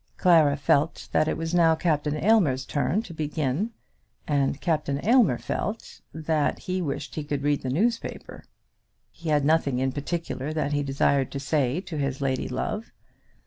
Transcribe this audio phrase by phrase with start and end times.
[0.17, 3.69] Clara felt that it was now Captain Aylmer's turn to begin,
[4.27, 8.45] and Captain Aylmer felt that he wished he could read the newspaper.
[9.11, 12.91] He had nothing in particular that he desired to say to his lady love.